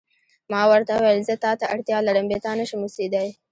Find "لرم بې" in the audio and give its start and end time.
2.07-2.37